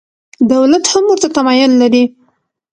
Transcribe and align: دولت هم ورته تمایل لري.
دولت 0.51 0.85
هم 0.93 1.03
ورته 1.07 1.27
تمایل 1.37 1.71
لري. 1.81 2.03